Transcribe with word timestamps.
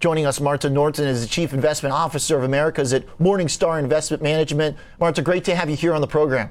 Joining 0.00 0.24
us, 0.24 0.40
Marta 0.40 0.70
Norton 0.70 1.06
is 1.06 1.20
the 1.20 1.28
Chief 1.28 1.52
Investment 1.52 1.92
Officer 1.92 2.38
of 2.38 2.42
Americas 2.42 2.94
at 2.94 3.06
Morningstar 3.18 3.78
Investment 3.78 4.22
Management. 4.22 4.78
Marta, 4.98 5.20
great 5.20 5.44
to 5.44 5.54
have 5.54 5.68
you 5.68 5.76
here 5.76 5.92
on 5.92 6.00
the 6.00 6.06
program. 6.06 6.50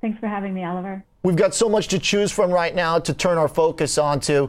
Thanks 0.00 0.18
for 0.18 0.26
having 0.26 0.54
me, 0.54 0.64
Oliver. 0.64 1.04
We've 1.22 1.36
got 1.36 1.54
so 1.54 1.68
much 1.68 1.88
to 1.88 1.98
choose 1.98 2.32
from 2.32 2.50
right 2.50 2.74
now 2.74 2.98
to 3.00 3.12
turn 3.12 3.36
our 3.36 3.48
focus 3.48 3.98
onto 3.98 4.48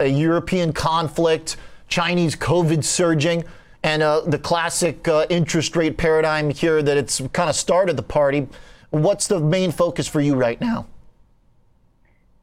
a 0.00 0.08
European 0.08 0.72
conflict, 0.72 1.56
Chinese 1.86 2.34
COVID 2.34 2.82
surging, 2.82 3.44
and 3.84 4.02
uh, 4.02 4.22
the 4.22 4.38
classic 4.38 5.06
uh, 5.06 5.26
interest 5.30 5.76
rate 5.76 5.96
paradigm 5.96 6.50
here 6.50 6.82
that 6.82 6.96
it's 6.96 7.22
kind 7.32 7.48
of 7.48 7.54
started 7.54 7.96
the 7.96 8.02
party. 8.02 8.48
What's 8.90 9.28
the 9.28 9.38
main 9.38 9.70
focus 9.70 10.08
for 10.08 10.20
you 10.20 10.34
right 10.34 10.60
now? 10.60 10.88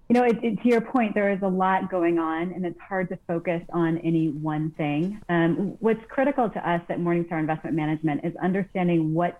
You 0.09 0.15
know, 0.15 0.23
it, 0.23 0.43
it, 0.43 0.63
to 0.63 0.67
your 0.67 0.81
point, 0.81 1.13
there 1.13 1.31
is 1.31 1.37
a 1.43 1.47
lot 1.47 1.91
going 1.91 2.17
on, 2.17 2.51
and 2.51 2.65
it's 2.65 2.79
hard 2.79 3.09
to 3.09 3.19
focus 3.27 3.61
on 3.71 3.99
any 3.99 4.29
one 4.29 4.71
thing. 4.71 5.21
Um, 5.29 5.77
what's 5.81 6.03
critical 6.09 6.49
to 6.49 6.67
us 6.67 6.81
at 6.89 6.97
Morningstar 6.97 7.39
Investment 7.39 7.75
Management 7.75 8.21
is 8.23 8.35
understanding 8.37 9.13
what's 9.13 9.37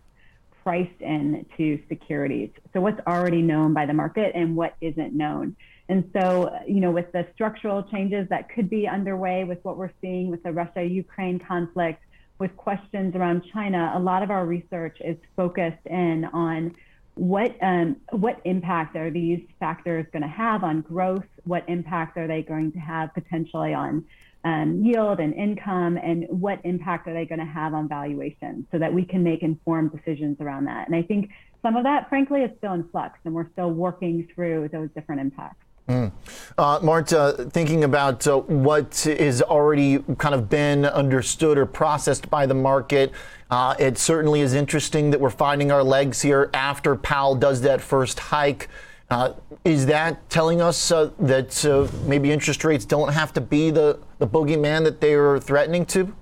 priced 0.61 1.01
in 1.01 1.43
to 1.57 1.81
securities. 1.89 2.51
So, 2.73 2.81
what's 2.81 2.99
already 3.07 3.41
known 3.41 3.73
by 3.73 3.87
the 3.87 3.93
market 3.93 4.33
and 4.35 4.55
what 4.55 4.75
isn't 4.79 5.11
known. 5.11 5.55
And 5.89 6.07
so, 6.13 6.55
you 6.67 6.81
know, 6.81 6.91
with 6.91 7.11
the 7.13 7.25
structural 7.33 7.81
changes 7.81 8.29
that 8.29 8.49
could 8.49 8.69
be 8.69 8.87
underway 8.87 9.45
with 9.45 9.57
what 9.63 9.75
we're 9.75 9.89
seeing 10.01 10.29
with 10.29 10.43
the 10.43 10.51
Russia 10.51 10.83
Ukraine 10.83 11.39
conflict, 11.39 12.03
with 12.37 12.55
questions 12.57 13.15
around 13.15 13.43
China, 13.51 13.93
a 13.95 13.99
lot 13.99 14.21
of 14.21 14.29
our 14.29 14.45
research 14.45 14.99
is 15.03 15.17
focused 15.35 15.85
in 15.87 16.25
on 16.25 16.75
what 17.19 17.53
um, 17.61 17.97
what 18.11 18.39
impact 18.45 18.95
are 18.95 19.11
these 19.11 19.41
factors 19.59 20.05
going 20.13 20.21
to 20.21 20.29
have 20.29 20.63
on 20.63 20.79
growth? 20.81 21.25
What 21.43 21.65
impact 21.67 22.17
are 22.17 22.27
they 22.27 22.41
going 22.41 22.71
to 22.71 22.79
have 22.79 23.13
potentially 23.13 23.73
on 23.73 24.05
um, 24.45 24.81
yield 24.85 25.19
and 25.19 25.33
income? 25.33 25.97
And 25.97 26.27
what 26.29 26.61
impact 26.63 27.09
are 27.09 27.13
they 27.13 27.25
going 27.25 27.39
to 27.39 27.45
have 27.45 27.73
on 27.73 27.89
valuation 27.89 28.65
so 28.71 28.79
that 28.79 28.93
we 28.93 29.03
can 29.03 29.21
make 29.21 29.43
informed 29.43 29.91
decisions 29.91 30.37
around 30.39 30.65
that? 30.65 30.87
And 30.87 30.95
I 30.95 31.01
think 31.01 31.29
some 31.61 31.75
of 31.75 31.83
that, 31.83 32.07
frankly, 32.07 32.43
is 32.43 32.51
still 32.57 32.73
in 32.73 32.87
flux, 32.87 33.19
and 33.25 33.33
we're 33.33 33.51
still 33.51 33.71
working 33.71 34.25
through 34.33 34.69
those 34.71 34.89
different 34.95 35.19
impacts. 35.19 35.65
Mm. 35.89 36.11
Uh, 36.55 36.79
Marta, 36.83 37.49
thinking 37.51 37.83
about 37.83 38.27
uh, 38.27 38.37
what 38.37 39.07
is 39.07 39.41
already 39.41 39.97
kind 40.19 40.35
of 40.35 40.47
been 40.47 40.85
understood 40.85 41.57
or 41.57 41.65
processed 41.65 42.29
by 42.29 42.45
the 42.45 42.53
market, 42.53 43.11
uh, 43.49 43.73
it 43.79 43.97
certainly 43.97 44.41
is 44.41 44.53
interesting 44.53 45.09
that 45.09 45.19
we're 45.19 45.31
finding 45.31 45.71
our 45.71 45.83
legs 45.83 46.21
here 46.21 46.51
after 46.53 46.95
Powell 46.95 47.33
does 47.33 47.61
that 47.61 47.81
first 47.81 48.19
hike. 48.19 48.67
Uh, 49.09 49.33
is 49.65 49.87
that 49.87 50.29
telling 50.29 50.61
us 50.61 50.91
uh, 50.91 51.09
that 51.17 51.65
uh, 51.65 51.87
maybe 52.05 52.31
interest 52.31 52.63
rates 52.63 52.85
don't 52.85 53.11
have 53.11 53.33
to 53.33 53.41
be 53.41 53.71
the, 53.71 53.97
the 54.19 54.27
boogeyman 54.27 54.83
that 54.83 55.01
they 55.01 55.15
are 55.15 55.39
threatening 55.39 55.87
to? 55.87 56.15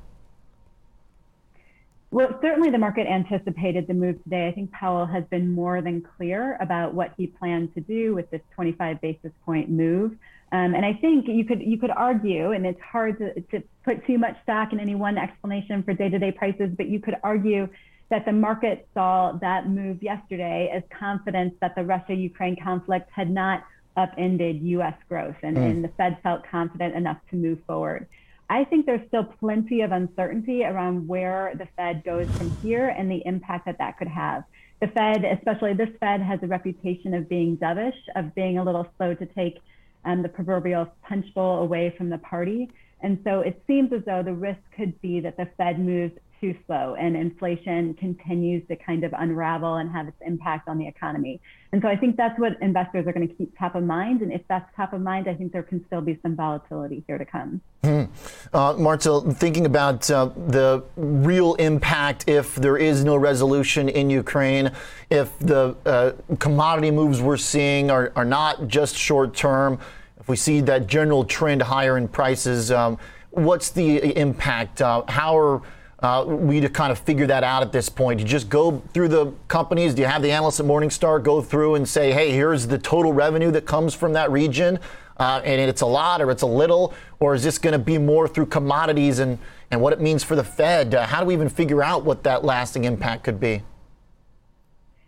Well, 2.18 2.36
certainly 2.42 2.72
the 2.72 2.80
market 2.80 3.06
anticipated 3.06 3.86
the 3.86 3.94
move 3.94 4.24
today. 4.24 4.48
I 4.48 4.52
think 4.52 4.72
Powell 4.72 5.06
has 5.06 5.24
been 5.26 5.52
more 5.52 5.84
than 5.84 6.02
clear 6.18 6.58
about 6.60 6.96
what 6.96 7.14
he 7.16 7.28
planned 7.28 7.76
to 7.76 7.80
do 7.80 8.16
with 8.16 8.28
this 8.32 8.42
25 8.56 9.00
basis 9.02 9.32
point 9.46 9.70
move. 9.70 10.14
Um, 10.52 10.74
and 10.74 10.84
I 10.84 10.94
think 10.94 11.28
you 11.28 11.46
could 11.46 11.62
you 11.62 11.78
could 11.78 11.92
argue, 11.92 12.54
and 12.54 12.66
it's 12.66 12.82
hard 12.82 13.20
to, 13.20 13.40
to 13.40 13.62
put 13.86 14.04
too 14.08 14.18
much 14.18 14.36
stock 14.42 14.74
in 14.74 14.80
any 14.80 14.96
one 14.96 15.20
explanation 15.20 15.84
for 15.84 15.94
day-to-day 15.94 16.32
prices, 16.32 16.72
but 16.76 16.88
you 16.88 17.00
could 17.00 17.18
argue 17.24 17.70
that 18.10 18.26
the 18.26 18.32
market 18.32 18.88
saw 18.96 19.34
that 19.34 19.70
move 19.70 20.02
yesterday 20.02 20.72
as 20.74 20.82
confidence 20.90 21.54
that 21.62 21.76
the 21.76 21.84
Russia-Ukraine 21.84 22.56
conflict 22.56 23.12
had 23.12 23.30
not 23.30 23.64
upended 23.96 24.64
U.S. 24.64 24.96
growth, 25.08 25.36
and, 25.44 25.56
mm. 25.56 25.70
and 25.70 25.84
the 25.84 25.90
Fed 25.90 26.18
felt 26.24 26.42
confident 26.50 26.96
enough 26.96 27.18
to 27.30 27.36
move 27.36 27.60
forward. 27.68 28.08
I 28.50 28.64
think 28.64 28.86
there's 28.86 29.06
still 29.08 29.26
plenty 29.26 29.82
of 29.82 29.92
uncertainty 29.92 30.64
around 30.64 31.08
where 31.08 31.54
the 31.58 31.68
Fed 31.76 32.04
goes 32.06 32.28
from 32.38 32.56
here 32.62 32.90
and 32.90 33.12
the 33.12 33.22
impact 33.26 33.66
that 33.66 33.78
that 33.80 33.98
could 33.98 34.08
have. 34.08 34.44
The 34.80 34.88
Fed, 34.88 35.26
especially 35.26 35.74
this 35.74 35.90
Fed, 36.00 36.22
has 36.22 36.40
a 36.44 36.48
reputation 36.48 37.14
of 37.14 37.28
being 37.28 37.58
dovish, 37.58 37.98
of 38.16 38.34
being 38.36 38.58
a 38.58 38.64
little 38.64 38.88
slow 38.98 39.14
to 39.16 39.26
take 39.26 39.60
um, 40.06 40.22
the 40.22 40.30
proverbial 40.30 40.88
punch 41.04 41.26
bowl 41.34 41.60
away 41.60 41.94
from 41.98 42.10
the 42.10 42.20
party. 42.20 42.70
And 43.02 43.20
so 43.24 43.42
it 43.42 43.62
seems 43.68 43.92
as 43.92 44.04
though 44.06 44.24
the 44.24 44.34
risk 44.34 44.60
could 44.76 45.00
be 45.02 45.20
that 45.20 45.36
the 45.36 45.50
Fed 45.58 45.80
moves 45.80 46.14
too 46.40 46.56
slow 46.66 46.96
and 47.00 47.16
inflation 47.16 47.94
continues 47.96 48.68
to 48.68 48.76
kind 48.76 49.04
of 49.04 49.14
unravel 49.18 49.76
and 49.76 49.92
have 49.92 50.08
its 50.08 50.18
impact 50.26 50.68
on 50.68 50.78
the 50.78 50.88
economy. 50.88 51.40
And 51.72 51.82
so 51.82 51.88
I 51.88 51.98
think 51.98 52.16
that's 52.16 52.40
what 52.40 52.54
investors 52.62 53.08
are 53.08 53.14
going 53.14 53.28
to 53.28 53.34
keep 53.34 53.58
top 53.58 53.76
of 53.76 53.84
mind. 53.84 54.22
And 54.22 54.32
if 54.32 54.42
that's 54.48 54.66
top 54.76 54.94
of 54.94 55.02
mind, 55.02 55.28
I 55.28 55.34
think 55.34 55.52
there 55.52 55.64
can 55.64 55.86
still 55.88 56.02
be 56.02 56.18
some 56.22 56.36
volatility 56.36 57.04
here 57.08 57.18
to 57.18 57.26
come. 57.26 57.62
Mm. 57.84 58.10
Uh, 58.54 58.74
Marta, 58.78 59.22
thinking 59.34 59.66
about 59.66 60.10
uh, 60.10 60.30
the 60.48 60.84
real 60.96 61.56
impact 61.56 62.28
if 62.28 62.56
there 62.56 62.78
is 62.78 63.04
no 63.04 63.16
resolution 63.16 63.90
in 63.90 64.10
Ukraine, 64.10 64.72
if 65.10 65.38
the 65.40 65.76
uh, 65.86 66.12
commodity 66.38 66.92
moves 66.92 67.22
we're 67.22 67.38
seeing 67.38 67.92
are, 67.92 68.12
are 68.16 68.26
not 68.26 68.68
just 68.68 68.96
short 68.96 69.36
term, 69.36 69.80
if 70.20 70.30
we 70.30 70.36
see 70.36 70.62
that 70.62 70.88
general 70.88 71.26
trend 71.26 71.62
higher 71.62 71.98
in 71.98 72.08
prices, 72.08 72.72
um, 72.72 72.98
what's 73.32 73.70
the 73.70 74.18
impact? 74.18 74.82
Uh, 74.82 75.04
how 75.08 75.38
are 75.38 75.62
uh, 76.00 76.24
we 76.28 76.60
to 76.60 76.70
kind 76.70 76.92
of 76.92 77.00
figure 77.00 77.26
that 77.28 77.44
out 77.44 77.64
at 77.64 77.72
this 77.72 77.90
point? 77.90 78.20
Do 78.20 78.24
you 78.24 78.30
just 78.30 78.50
go 78.50 78.82
through 78.94 79.08
the 79.08 79.34
companies? 79.48 79.94
Do 79.94 80.02
you 80.02 80.08
have 80.08 80.22
the 80.22 80.32
analysts 80.32 80.60
at 80.60 80.66
Morningstar 80.66 81.22
go 81.24 81.42
through 81.42 81.76
and 81.76 81.88
say, 81.88 82.12
hey, 82.12 82.32
here's 82.32 82.68
the 82.68 82.78
total 82.78 83.14
revenue 83.14 83.52
that 83.52 83.66
comes 83.66 83.94
from 83.94 84.14
that 84.14 84.32
region, 84.32 84.80
uh, 85.18 85.42
and 85.44 85.60
it's 85.60 85.82
a 85.82 85.86
lot 85.86 86.22
or 86.22 86.30
it's 86.30 86.44
a 86.44 86.48
little, 86.48 86.94
or 87.20 87.34
is 87.34 87.44
this 87.44 87.58
going 87.58 87.74
to 87.74 87.80
be 87.80 87.98
more 87.98 88.28
through 88.28 88.46
commodities 88.46 89.20
and, 89.20 89.40
and 89.72 89.82
what 89.82 89.92
it 89.92 90.00
means 90.00 90.24
for 90.24 90.36
the 90.36 90.44
Fed? 90.44 90.94
Uh, 90.94 91.08
how 91.08 91.20
do 91.20 91.26
we 91.26 91.34
even 91.34 91.50
figure 91.50 91.82
out 91.82 92.04
what 92.04 92.24
that 92.24 92.46
lasting 92.46 92.84
impact 92.84 93.24
could 93.24 93.40
be? 93.40 93.64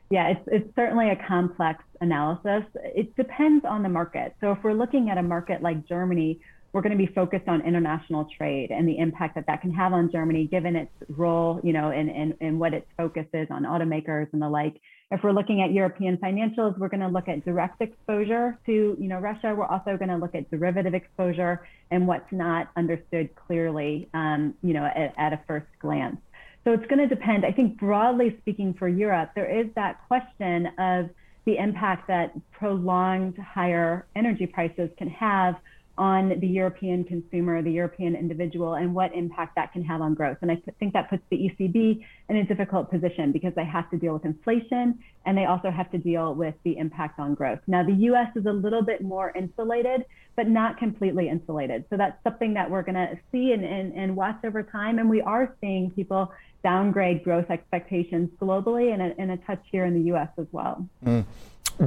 Yeah, 0.10 0.30
it's, 0.30 0.42
it's 0.48 0.76
certainly 0.76 1.12
a 1.12 1.16
complex 1.16 1.84
analysis. 2.02 2.64
It 2.76 3.16
depends 3.16 3.64
on 3.64 3.84
the 3.84 3.90
market. 3.90 4.36
So 4.42 4.52
if 4.52 4.64
we're 4.64 4.74
looking 4.74 5.12
at 5.12 5.20
a 5.20 5.22
market 5.22 5.62
like 5.62 5.88
Germany, 5.88 6.40
we're 6.72 6.81
going 6.81 6.97
to 6.97 6.97
be 6.97 7.12
focused 7.13 7.47
on 7.47 7.66
international 7.66 8.28
trade 8.38 8.69
and 8.72 8.88
the 8.88 8.97
impact 8.97 9.35
that 9.35 9.46
that 9.47 9.62
can 9.62 9.74
have 9.74 9.94
on 9.94 10.12
Germany, 10.12 10.46
given 10.46 10.75
its 10.75 10.91
role, 11.09 11.59
you 11.63 11.74
know, 11.74 11.90
and 11.91 12.09
and 12.09 12.35
and 12.41 12.59
what 12.59 12.74
its 12.74 12.85
focus 12.96 13.25
is 13.34 13.47
on 13.50 13.63
automakers 13.63 14.28
and 14.34 14.41
the 14.41 14.50
like. 14.50 14.79
If 15.12 15.24
we're 15.24 15.31
looking 15.31 15.63
at 15.63 15.74
European 15.74 16.18
financials, 16.18 16.78
we're 16.78 16.90
going 16.90 17.00
to 17.00 17.08
look 17.08 17.28
at 17.28 17.44
direct 17.44 17.81
exposure 17.81 18.59
to, 18.68 18.72
you 18.72 19.08
know, 19.08 19.18
Russia. 19.18 19.56
We're 19.58 19.66
also 19.66 19.97
going 19.97 20.09
to 20.09 20.18
look 20.18 20.35
at 20.35 20.52
derivative 20.52 20.94
exposure 20.94 21.68
and 21.90 22.08
what's 22.08 22.31
not 22.31 22.69
understood 22.78 23.35
clearly, 23.35 24.08
um, 24.13 24.53
you 24.62 24.74
know, 24.74 24.85
at, 24.85 25.16
at 25.18 25.34
a 25.34 25.41
first 25.47 25.66
glance. 25.81 26.18
So 26.63 26.74
it's 26.74 26.85
going 26.85 27.00
to 27.00 27.08
depend. 27.08 27.44
I 27.44 27.52
think 27.52 27.79
broadly 27.79 28.38
speaking, 28.41 28.75
for 28.78 28.88
Europe, 28.88 29.31
there 29.34 29.50
is 29.50 29.66
that 29.74 30.00
question 30.08 30.68
of 30.78 31.09
the 31.46 31.58
impact 31.58 32.08
that 32.08 32.34
prolonged 32.52 33.38
higher 33.40 34.06
energy 34.16 34.46
prices 34.46 34.91
can 34.97 35.09
have 35.09 35.56
on 36.00 36.40
the 36.40 36.48
European 36.48 37.04
consumer, 37.04 37.62
the 37.62 37.72
European 37.72 38.16
individual, 38.16 38.76
and 38.76 38.96
what 38.96 39.14
impact 39.14 39.54
that 39.56 39.74
can 39.74 39.84
have 39.84 40.00
on 40.00 40.14
growth. 40.14 40.38
And 40.42 40.50
I 40.50 40.56
think 40.80 40.94
that 40.94 41.10
puts 41.10 41.22
the 41.30 41.36
ECB 41.36 42.06
in 42.30 42.36
a 42.38 42.46
difficult 42.46 42.90
position 42.90 43.34
because 43.34 43.54
they 43.54 43.66
have 43.66 43.90
to 43.92 43.98
deal 43.98 44.14
with 44.14 44.24
inflation 44.24 44.98
and 45.26 45.38
they 45.38 45.44
also 45.44 45.70
have 45.70 45.92
to 45.92 45.98
deal 45.98 46.34
with 46.34 46.56
the 46.64 46.78
impact 46.78 47.20
on 47.20 47.36
growth. 47.36 47.59
Now, 47.68 47.84
the 47.84 47.94
US 47.94 48.30
is 48.38 48.46
a 48.46 48.52
little 48.52 48.82
bit 48.82 49.02
more 49.02 49.34
insulated, 49.36 50.06
but 50.38 50.48
not 50.48 50.78
completely 50.78 51.28
insulated. 51.28 51.84
So 51.90 51.98
that's 51.98 52.18
something 52.24 52.54
that 52.54 52.72
we're 52.72 52.84
going 52.84 52.96
to 52.96 53.20
see 53.30 53.52
and, 53.52 53.66
and, 53.66 53.94
and 53.94 54.16
watch 54.16 54.40
over 54.46 54.64
time. 54.64 55.00
And 55.00 55.09
we 55.09 55.22
are 55.22 55.54
seeing 55.59 55.92
people 55.92 56.32
downgrade 56.64 57.26
growth 57.26 57.52
expectations 57.52 58.30
globally 58.42 58.94
and 58.94 59.02
a, 59.02 59.20
and 59.20 59.32
a 59.32 59.38
touch 59.38 59.64
here 59.70 59.84
in 59.84 59.94
the 59.94 60.14
US 60.14 60.30
as 60.38 60.48
well. 60.54 60.88
Mm. 61.06 61.26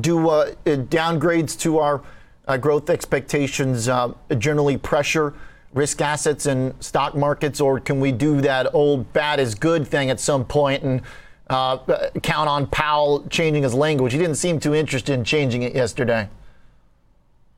Do 0.00 0.28
uh, 0.28 0.52
downgrades 0.66 1.58
to 1.60 1.78
our 1.78 2.02
uh, 2.48 2.56
growth 2.56 2.90
expectations 2.90 3.88
uh, 3.88 4.12
generally 4.38 4.76
pressure 4.76 5.34
risk 5.74 6.00
assets 6.00 6.46
and 6.46 6.74
stock 6.82 7.14
markets, 7.14 7.60
or 7.60 7.80
can 7.80 8.00
we 8.00 8.12
do 8.12 8.40
that 8.40 8.72
old 8.74 9.12
bad 9.12 9.40
is 9.40 9.54
good 9.54 9.86
thing 9.86 10.10
at 10.10 10.20
some 10.20 10.44
point 10.44 10.82
and 10.82 11.00
uh, 11.48 11.78
count 12.22 12.48
on 12.48 12.66
Powell 12.66 13.26
changing 13.28 13.62
his 13.62 13.74
language? 13.74 14.12
He 14.12 14.18
didn't 14.18 14.36
seem 14.36 14.60
too 14.60 14.74
interested 14.74 15.14
in 15.14 15.24
changing 15.24 15.62
it 15.62 15.74
yesterday. 15.74 16.28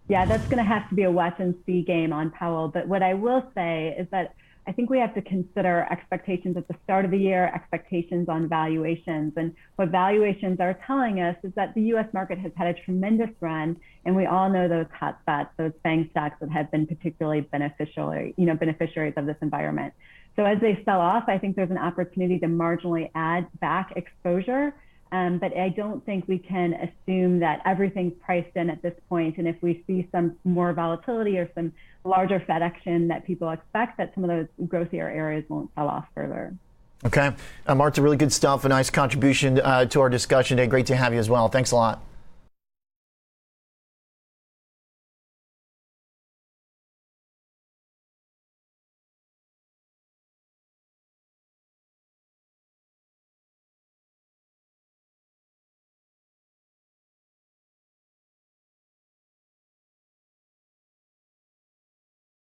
Yeah, 0.09 0.27
that's 0.27 0.45
going 0.45 0.59
to 0.59 0.65
have 0.65 0.89
to 0.91 0.95
be 0.95 1.05
a 1.05 1.11
watch 1.11 1.37
and 1.39 1.55
see 1.65 1.83
game 1.83 2.13
on 2.13 2.31
Powell. 2.31 2.69
But 2.69 2.87
what 2.87 3.03
I 3.03 3.15
will 3.15 3.43
say 3.55 3.97
is 3.99 4.07
that 4.11 4.35
I 4.67 4.73
think 4.73 4.89
we 4.89 4.99
have 4.99 5.15
to 5.15 5.23
consider 5.23 5.87
expectations 5.91 6.57
at 6.57 6.67
the 6.69 6.75
start 6.85 7.05
of 7.05 7.11
the 7.11 7.19
year, 7.19 7.51
expectations 7.55 8.29
on 8.29 8.49
valuations. 8.49 9.35
And 9.37 9.55
what 9.77 9.91
valuations 9.91 10.59
are 10.59 10.79
telling 10.87 11.21
us 11.21 11.37
is 11.43 11.53
that 11.55 11.75
the 11.75 11.83
US 11.95 12.07
market 12.15 12.39
has 12.39 12.53
had 12.57 12.69
a 12.69 12.75
tremendous 12.85 13.31
run. 13.41 13.77
And 14.07 14.17
we 14.17 14.27
all 14.27 14.51
know 14.51 14.67
those 14.67 14.87
hotspots, 14.99 15.49
those 15.59 15.73
FANG 15.83 16.09
stocks 16.11 16.37
that 16.41 16.51
have 16.51 16.71
been 16.71 16.87
particularly 16.87 17.43
beneficiary, 17.43 18.35
you 18.39 18.47
know, 18.47 18.55
beneficiaries 18.55 19.15
of 19.17 19.27
this 19.27 19.37
environment. 19.43 19.93
So 20.37 20.45
as 20.45 20.59
they 20.61 20.83
sell 20.85 21.01
off, 21.01 21.25
I 21.29 21.39
think 21.39 21.57
there's 21.57 21.71
an 21.71 21.79
opportunity 21.79 22.39
to 22.41 22.47
marginally 22.47 23.11
add 23.15 23.47
back 23.61 23.93
exposure 23.97 24.75
Um, 25.13 25.39
but 25.39 25.57
I 25.57 25.69
don't 25.69 26.05
think 26.05 26.27
we 26.27 26.39
can 26.39 26.75
assume 26.75 27.39
that 27.41 27.63
everything's 27.65 28.15
priced 28.21 28.57
in 28.57 28.69
at 28.69 28.83
this 28.83 28.95
point. 29.09 29.39
And 29.39 29.47
if 29.47 29.57
we 29.61 29.85
see 29.87 30.09
some 30.11 30.37
more 30.45 30.73
volatility 30.73 31.39
or 31.39 31.49
some 31.55 31.73
larger 32.05 32.41
Fed 32.41 32.63
action 32.63 33.09
that 33.09 33.25
people 33.25 33.51
expect, 33.51 33.99
that 33.99 34.13
some 34.15 34.25
of 34.25 34.31
those 34.31 34.47
growthier 34.67 35.05
areas 35.15 35.45
won't 35.49 35.71
sell 35.75 35.89
off 35.89 36.07
further. 36.15 36.55
Okay. 37.05 37.33
Uh, 37.67 37.75
Marta, 37.75 38.03
really 38.03 38.17
good 38.17 38.33
stuff. 38.33 38.65
A 38.65 38.69
nice 38.69 38.91
contribution 38.91 39.61
uh, 39.61 39.85
to 39.87 40.01
our 40.01 40.09
discussion 40.09 40.57
today. 40.57 40.67
Great 40.67 40.87
to 40.87 40.97
have 40.97 41.13
you 41.13 41.19
as 41.19 41.29
well. 41.29 41.49
Thanks 41.49 41.71
a 41.71 41.77
lot. 41.77 42.03